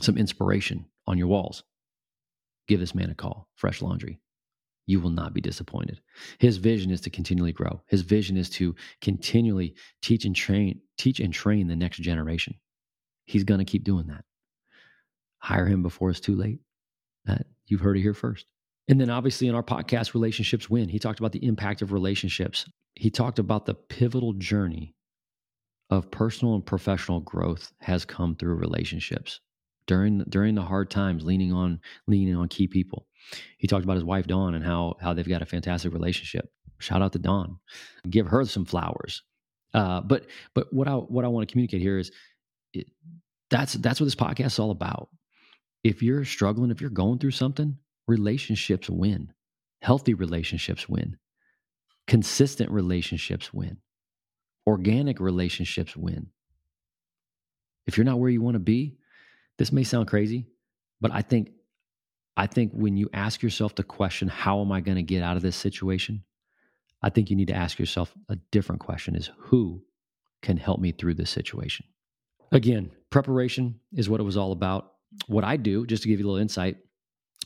some 0.00 0.18
inspiration 0.18 0.86
on 1.06 1.18
your 1.18 1.28
walls, 1.28 1.64
give 2.68 2.80
this 2.80 2.94
man 2.94 3.10
a 3.10 3.14
call. 3.14 3.48
Phresh 3.60 3.82
Laundry. 3.82 4.20
You 4.86 5.00
will 5.00 5.10
not 5.10 5.34
be 5.34 5.42
disappointed. 5.42 6.00
His 6.38 6.56
vision 6.56 6.90
is 6.90 7.02
to 7.02 7.10
continually 7.10 7.52
grow. 7.52 7.82
His 7.88 8.00
vision 8.00 8.38
is 8.38 8.48
to 8.50 8.74
continually 9.02 9.74
teach 10.00 10.24
and 10.24 10.34
train, 10.34 10.80
teach 10.96 11.20
and 11.20 11.32
train 11.32 11.68
the 11.68 11.76
next 11.76 11.98
generation. 11.98 12.54
He's 13.26 13.44
going 13.44 13.58
to 13.58 13.70
keep 13.70 13.84
doing 13.84 14.06
that 14.06 14.24
hire 15.38 15.66
him 15.66 15.82
before 15.82 16.10
it's 16.10 16.20
too 16.20 16.34
late. 16.34 16.60
That 17.24 17.46
you've 17.66 17.80
heard 17.80 17.96
it 17.96 18.02
here 18.02 18.14
first. 18.14 18.46
And 18.88 19.00
then 19.00 19.10
obviously 19.10 19.48
in 19.48 19.54
our 19.54 19.62
podcast, 19.62 20.14
Relationships 20.14 20.70
Win, 20.70 20.88
he 20.88 20.98
talked 20.98 21.18
about 21.18 21.32
the 21.32 21.44
impact 21.44 21.82
of 21.82 21.92
relationships. 21.92 22.68
He 22.94 23.10
talked 23.10 23.38
about 23.38 23.66
the 23.66 23.74
pivotal 23.74 24.32
journey 24.32 24.94
of 25.90 26.10
personal 26.10 26.54
and 26.54 26.64
professional 26.64 27.20
growth 27.20 27.72
has 27.80 28.04
come 28.04 28.34
through 28.34 28.54
relationships 28.54 29.40
during 29.86 30.18
during 30.28 30.54
the 30.54 30.62
hard 30.62 30.90
times, 30.90 31.24
leaning 31.24 31.52
on 31.52 31.80
leaning 32.06 32.36
on 32.36 32.48
key 32.48 32.66
people. 32.66 33.06
He 33.58 33.66
talked 33.66 33.84
about 33.84 33.96
his 33.96 34.04
wife 34.04 34.26
Dawn 34.26 34.54
and 34.54 34.64
how 34.64 34.96
how 35.00 35.14
they've 35.14 35.28
got 35.28 35.42
a 35.42 35.46
fantastic 35.46 35.92
relationship. 35.92 36.50
Shout 36.78 37.02
out 37.02 37.12
to 37.12 37.18
Dawn, 37.18 37.58
give 38.08 38.26
her 38.28 38.44
some 38.44 38.64
flowers. 38.64 39.22
Uh, 39.74 40.00
but 40.00 40.26
but 40.54 40.72
what 40.72 40.88
I 40.88 40.94
what 40.94 41.24
I 41.24 41.28
want 41.28 41.48
to 41.48 41.52
communicate 41.52 41.80
here 41.80 41.98
is 41.98 42.10
it, 42.72 42.86
that's 43.50 43.74
that's 43.74 44.00
what 44.00 44.04
this 44.04 44.14
podcast 44.14 44.46
is 44.46 44.58
all 44.58 44.70
about 44.70 45.08
if 45.88 46.02
you're 46.02 46.26
struggling, 46.26 46.70
if 46.70 46.82
you're 46.82 46.90
going 46.90 47.18
through 47.18 47.30
something, 47.30 47.78
relationships 48.06 48.90
win. 48.90 49.32
Healthy 49.80 50.12
relationships 50.12 50.86
win. 50.86 51.16
Consistent 52.06 52.70
relationships 52.70 53.54
win. 53.54 53.78
Organic 54.66 55.18
relationships 55.18 55.96
win. 55.96 56.26
If 57.86 57.96
you're 57.96 58.04
not 58.04 58.20
where 58.20 58.28
you 58.28 58.42
want 58.42 58.56
to 58.56 58.60
be, 58.60 58.98
this 59.56 59.72
may 59.72 59.82
sound 59.82 60.08
crazy, 60.08 60.46
but 61.00 61.10
I 61.10 61.22
think 61.22 61.52
I 62.36 62.46
think 62.46 62.72
when 62.72 62.98
you 62.98 63.08
ask 63.14 63.42
yourself 63.42 63.74
the 63.74 63.82
question, 63.82 64.28
how 64.28 64.60
am 64.60 64.70
I 64.70 64.82
going 64.82 64.96
to 64.96 65.02
get 65.02 65.22
out 65.22 65.36
of 65.38 65.42
this 65.42 65.56
situation? 65.56 66.22
I 67.02 67.08
think 67.08 67.30
you 67.30 67.36
need 67.36 67.48
to 67.48 67.56
ask 67.56 67.78
yourself 67.78 68.12
a 68.28 68.36
different 68.52 68.82
question 68.82 69.16
is 69.16 69.30
who 69.38 69.82
can 70.42 70.58
help 70.58 70.80
me 70.80 70.92
through 70.92 71.14
this 71.14 71.30
situation? 71.30 71.86
Again, 72.52 72.90
preparation 73.08 73.80
is 73.94 74.10
what 74.10 74.20
it 74.20 74.24
was 74.24 74.36
all 74.36 74.52
about 74.52 74.92
what 75.26 75.44
I 75.44 75.56
do, 75.56 75.86
just 75.86 76.02
to 76.02 76.08
give 76.08 76.20
you 76.20 76.26
a 76.26 76.28
little 76.28 76.40
insight, 76.42 76.76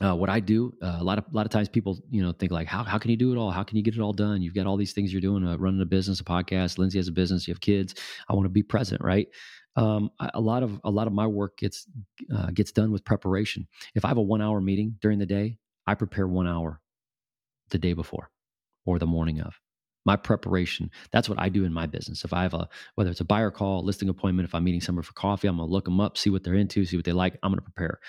uh, 0.01 0.15
what 0.17 0.31
I 0.31 0.41
do, 0.41 0.73
uh, 0.83 0.97
a 1.01 1.05
lot 1.05 1.19
of 1.19 1.25
a 1.33 1.37
lot 1.37 1.47
of 1.47 1.53
times 1.53 1.69
people, 1.69 1.99
you 2.11 2.23
know, 2.23 2.33
think 2.33 2.51
like, 2.51 2.67
how 2.67 2.83
how 2.83 2.99
can 2.99 3.11
you 3.11 3.17
do 3.17 3.33
it 3.33 3.37
all? 3.37 3.51
How 3.51 3.63
can 3.63 3.77
you 3.77 3.83
get 3.83 3.95
it 3.95 4.01
all 4.01 4.13
done? 4.13 4.43
You've 4.43 4.55
got 4.55 4.67
all 4.67 4.77
these 4.77 4.93
things 4.93 5.13
you're 5.13 5.21
doing, 5.21 5.47
uh, 5.47 5.57
running 5.57 5.81
a 5.81 5.87
business, 5.87 6.21
a 6.21 6.25
podcast. 6.25 6.79
Lindsay 6.79 6.99
has 6.99 7.09
a 7.09 7.13
business. 7.13 7.47
You 7.47 7.53
have 7.53 7.61
kids. 7.61 7.95
I 8.29 8.35
want 8.35 8.47
to 8.47 8.51
be 8.51 8.63
present, 8.63 9.03
right? 9.03 9.29
Um, 9.77 10.11
a 10.35 10.41
lot 10.41 10.63
of 10.63 10.81
a 10.85 10.91
lot 10.91 11.07
of 11.07 11.13
my 11.13 11.27
work 11.27 11.59
gets 11.59 11.87
uh, 12.35 12.51
gets 12.53 12.73
done 12.73 12.91
with 12.91 13.05
preparation. 13.05 13.67
If 13.95 14.05
I 14.05 14.09
have 14.09 14.19
a 14.19 14.23
one 14.23 14.43
hour 14.43 14.61
meeting 14.61 14.97
during 15.01 15.19
the 15.19 15.27
day, 15.27 15.59
I 15.87 15.95
prepare 15.95 16.27
one 16.27 16.47
hour 16.47 16.81
the 17.71 17.79
day 17.79 17.93
before 17.93 18.31
or 18.85 18.99
the 18.99 19.07
morning 19.07 19.41
of 19.41 19.59
my 20.05 20.17
preparation. 20.17 20.91
That's 21.13 21.29
what 21.29 21.41
i 21.41 21.49
do 21.49 21.65
in 21.65 21.73
my 21.73 21.87
business. 21.87 22.25
If 22.25 22.33
i 22.33 22.43
have 22.43 22.55
a 22.55 22.69
whether 22.97 23.11
it's 23.11 23.21
a 23.21 23.25
buyer 23.25 23.51
call 23.51 23.85
listing 23.85 24.09
appointment 24.09 24.49
if 24.49 24.55
i'm 24.55 24.65
meeting 24.65 24.81
someone 24.81 25.03
for 25.03 25.13
coffee 25.15 25.49
i'm 25.49 25.57
going 25.57 25.69
to 25.69 25.73
look 25.73 25.85
them 25.85 26.01
up 26.01 26.19
see 26.19 26.31
what 26.31 26.45
they're 26.45 26.55
into 26.55 26.85
see 26.85 26.97
what 26.97 27.05
they 27.05 27.13
like 27.13 27.39
i'm 27.43 27.51
going 27.51 27.59
to 27.59 27.63
prepare. 27.63 28.01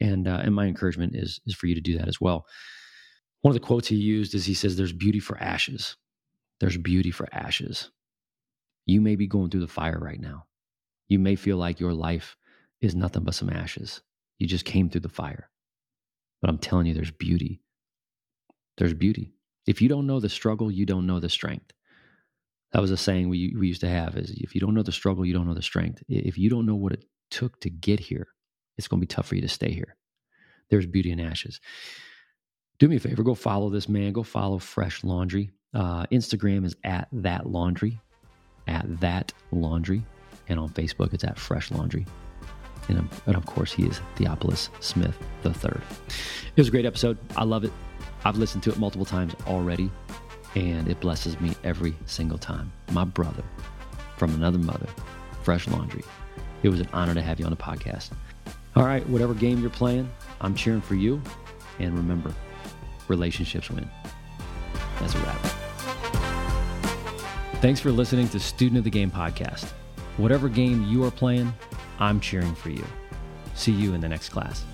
And 0.00 0.28
uh, 0.28 0.40
and 0.42 0.54
my 0.54 0.66
encouragement 0.66 1.14
is 1.16 1.40
is 1.46 1.54
for 1.54 1.66
you 1.66 1.74
to 1.74 1.80
do 1.80 1.98
that 1.98 2.08
as 2.08 2.20
well. 2.20 2.46
One 3.42 3.50
of 3.54 3.60
the 3.60 3.66
quotes 3.66 3.88
he 3.88 3.96
used 3.96 4.34
is 4.34 4.44
he 4.46 4.54
says 4.54 4.76
there's 4.76 4.92
beauty 4.92 5.20
for 5.20 5.38
ashes. 5.38 5.96
There's 6.60 6.76
beauty 6.76 7.10
for 7.10 7.28
ashes. 7.32 7.90
You 8.86 9.00
may 9.00 9.16
be 9.16 9.26
going 9.26 9.50
through 9.50 9.60
the 9.60 9.68
fire 9.68 9.98
right 10.00 10.20
now. 10.20 10.46
You 11.08 11.18
may 11.18 11.36
feel 11.36 11.56
like 11.56 11.80
your 11.80 11.94
life 11.94 12.36
is 12.80 12.94
nothing 12.94 13.24
but 13.24 13.34
some 13.34 13.50
ashes. 13.50 14.02
You 14.38 14.46
just 14.46 14.64
came 14.64 14.90
through 14.90 15.02
the 15.02 15.08
fire. 15.08 15.50
But 16.40 16.50
i'm 16.50 16.58
telling 16.58 16.86
you 16.86 16.94
there's 16.94 17.10
beauty. 17.10 17.62
There's 18.78 18.94
beauty 18.94 19.34
if 19.70 19.80
you 19.80 19.88
don't 19.88 20.08
know 20.08 20.18
the 20.18 20.28
struggle, 20.28 20.68
you 20.68 20.84
don't 20.84 21.06
know 21.06 21.20
the 21.20 21.28
strength. 21.28 21.72
That 22.72 22.82
was 22.82 22.90
a 22.90 22.96
saying 22.96 23.28
we, 23.28 23.54
we 23.56 23.68
used 23.68 23.82
to 23.82 23.88
have 23.88 24.16
is 24.16 24.32
if 24.32 24.52
you 24.52 24.60
don't 24.60 24.74
know 24.74 24.82
the 24.82 24.90
struggle, 24.90 25.24
you 25.24 25.32
don't 25.32 25.46
know 25.46 25.54
the 25.54 25.62
strength. 25.62 26.02
If 26.08 26.36
you 26.36 26.50
don't 26.50 26.66
know 26.66 26.74
what 26.74 26.92
it 26.92 27.04
took 27.30 27.60
to 27.60 27.70
get 27.70 28.00
here, 28.00 28.26
it's 28.76 28.88
going 28.88 29.00
to 29.00 29.06
be 29.06 29.14
tough 29.14 29.28
for 29.28 29.36
you 29.36 29.42
to 29.42 29.48
stay 29.48 29.70
here. 29.70 29.96
There's 30.70 30.86
beauty 30.86 31.12
in 31.12 31.20
ashes. 31.20 31.60
Do 32.80 32.88
me 32.88 32.96
a 32.96 33.00
favor, 33.00 33.22
go 33.22 33.34
follow 33.34 33.70
this 33.70 33.88
man. 33.88 34.12
Go 34.12 34.24
follow 34.24 34.58
Phresh 34.58 35.04
Laundry. 35.04 35.52
Uh, 35.72 36.04
Instagram 36.06 36.64
is 36.64 36.74
at 36.82 37.06
that 37.12 37.46
laundry, 37.46 38.00
at 38.66 39.00
that 39.00 39.32
laundry, 39.52 40.02
and 40.48 40.58
on 40.58 40.70
Facebook 40.70 41.14
it's 41.14 41.22
at 41.22 41.36
Phresh 41.36 41.70
Laundry. 41.70 42.06
And, 42.88 43.08
and 43.26 43.36
of 43.36 43.46
course, 43.46 43.72
he 43.72 43.84
is 43.84 44.00
Theophilus 44.16 44.68
Smith 44.80 45.16
the 45.42 45.54
third. 45.54 45.82
It 46.08 46.60
was 46.60 46.66
a 46.66 46.70
great 46.72 46.86
episode. 46.86 47.18
I 47.36 47.44
love 47.44 47.62
it. 47.62 47.72
I've 48.24 48.36
listened 48.36 48.62
to 48.64 48.70
it 48.70 48.78
multiple 48.78 49.06
times 49.06 49.34
already, 49.46 49.90
and 50.54 50.88
it 50.88 51.00
blesses 51.00 51.40
me 51.40 51.54
every 51.64 51.94
single 52.06 52.38
time. 52.38 52.72
My 52.92 53.04
brother 53.04 53.42
from 54.16 54.34
another 54.34 54.58
mother, 54.58 54.86
Phresh 55.44 55.70
Laundry. 55.70 56.04
It 56.62 56.68
was 56.68 56.80
an 56.80 56.88
honor 56.92 57.14
to 57.14 57.22
have 57.22 57.38
you 57.38 57.46
on 57.46 57.50
the 57.50 57.56
podcast. 57.56 58.10
All 58.76 58.84
right, 58.84 59.06
whatever 59.08 59.34
game 59.34 59.60
you're 59.60 59.70
playing, 59.70 60.10
I'm 60.40 60.54
cheering 60.54 60.82
for 60.82 60.94
you. 60.94 61.22
And 61.78 61.94
remember, 61.96 62.34
relationships 63.08 63.70
win. 63.70 63.88
That's 64.98 65.14
a 65.14 65.18
wrap. 65.18 65.40
Thanks 67.62 67.80
for 67.80 67.90
listening 67.90 68.28
to 68.28 68.40
Student 68.40 68.78
of 68.78 68.84
the 68.84 68.90
Game 68.90 69.10
podcast. 69.10 69.70
Whatever 70.18 70.48
game 70.48 70.84
you 70.84 71.04
are 71.04 71.10
playing, 71.10 71.52
I'm 71.98 72.20
cheering 72.20 72.54
for 72.54 72.70
you. 72.70 72.84
See 73.54 73.72
you 73.72 73.94
in 73.94 74.00
the 74.00 74.08
next 74.08 74.28
class. 74.30 74.64